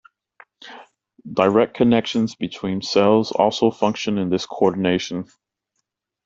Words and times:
Direct 1.31 1.75
connections 1.75 2.33
between 2.33 2.81
cells 2.81 3.31
also 3.31 3.69
function 3.69 4.17
in 4.17 4.31
this 4.31 4.47
coordination. 4.47 5.25